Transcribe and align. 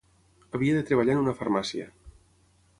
Havia 0.59 0.77
de 0.77 0.81
treballar 0.87 1.17
en 1.19 1.23
una 1.27 1.37
farmàcia. 1.43 1.89